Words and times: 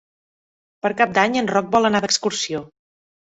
Per 0.85 0.89
Cap 1.01 1.13
d'Any 1.17 1.37
en 1.41 1.51
Roc 1.53 1.69
vol 1.77 1.89
anar 1.91 2.01
d'excursió. 2.05 2.63